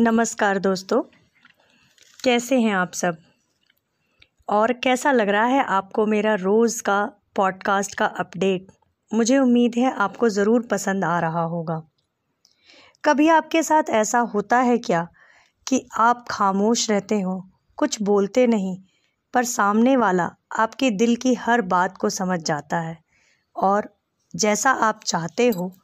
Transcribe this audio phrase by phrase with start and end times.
[0.00, 1.02] नमस्कार दोस्तों।
[2.24, 3.16] कैसे हैं आप सब?
[4.48, 8.66] और कैसा लग रहा है आपको मेरा रोज़ का पॉडकास्ट का अपडेट?
[9.14, 11.82] मुझे उम्मीद है आपको ज़रूर पसंद आ रहा होगा।
[13.04, 15.08] कभी आपके साथ ऐसा होता है क्या
[15.68, 18.82] कि आप खामोश रहते हो, कुछ बोलते नहीं,
[19.34, 22.98] पर सामने वाला आपके दिल की हर बात को समझ जाता है?
[23.56, 23.96] और
[24.36, 25.76] जैसा आप चाहते हो,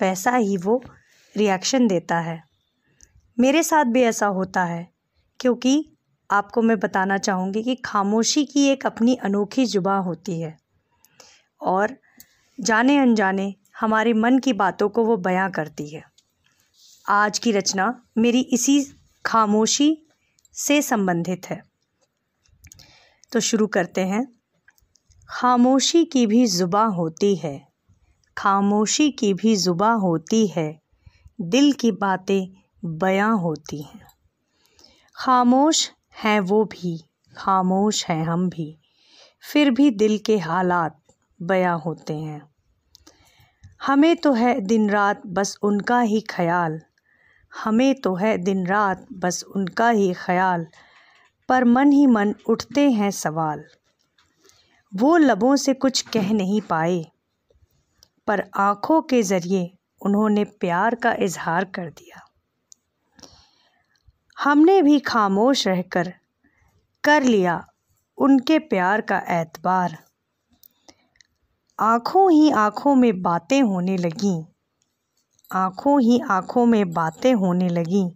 [0.00, 0.84] वैसा ही वो
[1.36, 2.51] रिएक्शन देता है।
[3.42, 4.92] मेरे साथ भी ऐसा होता है,
[5.40, 5.96] क्योंकि
[6.30, 10.58] आपको मैं बताना चाहूँगी कि खामोशी की एक अपनी अनोखी जुबा होती है।
[11.60, 11.96] और
[12.60, 16.02] जाने अनजाने हमारे मन की बातों को वो बयां करती है।
[17.08, 18.86] आज की रचना मेरी इसी
[19.26, 20.06] खामोशी
[20.52, 21.62] से संबंधित है।
[23.32, 24.26] तो शुरू करते हैं।
[25.28, 27.68] खामोशी की भी ज़ुबा होती है,
[28.36, 30.80] खामोशी की भी ज़ुबा होती है।
[31.40, 34.06] दिल की बातें बयां होती हैं।
[35.14, 35.90] खामोश
[36.24, 37.04] हैं वो भी,
[37.36, 38.78] खामोश हैं हम भी।
[39.52, 41.02] फिर भी दिल के हालात
[41.42, 42.50] बयां होते हैं।
[43.86, 46.80] हमें तो है दिन रात बस उनका ही ख्याल।
[47.64, 50.66] हमें तो है दिन रात बस उनका ही ख्याल।
[51.48, 53.64] पर मन ही मन उठते हैं सवाल।
[54.94, 57.06] वो लबों से कुछ कह नहीं पाए।
[58.26, 62.31] पर आँखों के ज़रिए उन्होंने प्यार का इजहार कर दिया।
[64.44, 66.12] हमने भी खामोश रहकर
[67.04, 67.66] कर लिया
[68.18, 69.98] उनके प्यार का एतबार
[71.80, 74.44] आँखों ही आँखों में बातें होने लगीं।
[75.52, 78.10] आँखों ही आँखों में बातें होने लगीं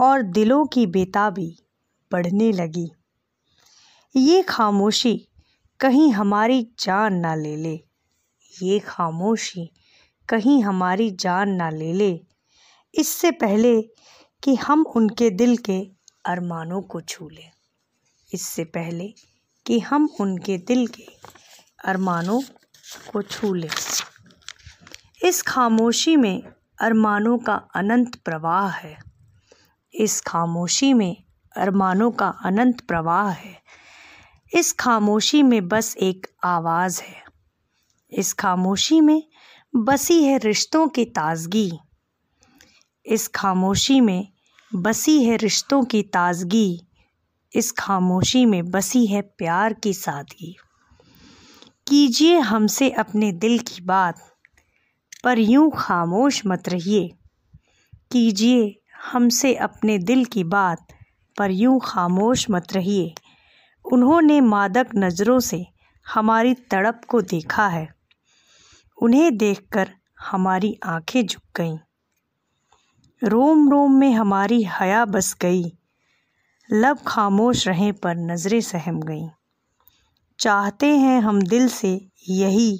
[0.00, 1.58] और दिलों की बेताबी
[2.12, 2.92] बढ़ने लगी।
[4.16, 5.28] ये खामोशी
[5.80, 7.80] कहीं हमारी जान ना ले ले।
[8.62, 9.70] ये खामोशी
[10.28, 12.20] कहीं हमारी जान ना ले ले।
[12.94, 13.90] इससे पहले
[14.44, 15.90] कि हम उनके दिल के
[16.24, 17.50] अरमानों को छू लें।
[18.34, 19.14] इससे पहले
[19.66, 21.06] कि हम उनके दिल के
[21.84, 22.42] अरमानों
[23.12, 23.70] को छू लें।
[25.24, 26.42] इस खामोशी में
[26.80, 29.02] अरमानों का अनंत प्रवाह है।
[29.94, 31.24] इस खामोशी में
[31.56, 33.62] अरमानों का अनंत प्रवाह है।
[34.54, 37.24] इस खामोशी में बस एक आवाज़ है।
[38.12, 39.22] इस खामोशी में
[39.76, 41.72] बसी है रिश्तों की ताजगी।
[43.06, 44.33] इस खामोशी में
[44.76, 46.80] बसी है रिश्तों की ताजगी।
[47.54, 50.56] इस खामोशी में बसी है प्यार की सादगी।
[51.88, 54.36] कीजिए हमसे अपने दिल की बात,
[55.24, 57.08] पर यूँ खामोश मत रहिए।
[58.12, 60.86] कीजिए हमसे अपने दिल की बात,
[61.38, 63.14] पर यूँ खामोश मत रहिए।
[63.92, 65.66] उन्होंने मादक नज़रों से
[66.08, 67.94] हमारी तड़प को देखा है।
[69.02, 69.90] उन्हें देखकर
[70.20, 71.78] हमारी आँखें झुक गईं।
[73.22, 75.62] रोम रोम में हमारी हया बस गई।
[76.70, 79.28] लब खामोश रहें पर नज़रें सहम गईं।
[80.38, 81.90] चाहते हैं हम दिल से
[82.30, 82.76] यही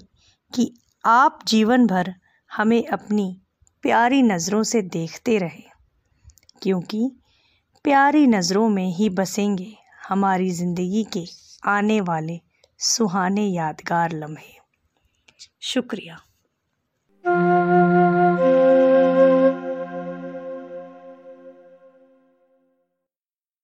[0.53, 0.73] कि
[1.05, 2.15] आप जीवन भर
[2.51, 3.27] हमें अपनी
[3.85, 5.65] प्यारी नज़रों से देखते रहें,
[6.63, 7.11] क्योंकि
[7.85, 9.73] प्यारी नज़रों में ही बसेंगे
[10.09, 11.25] हमारी ज़िंदगी के
[11.69, 12.41] आने वाले
[12.81, 14.53] सुहाने यादगार लम्हे।
[15.63, 16.21] शुक्रिया।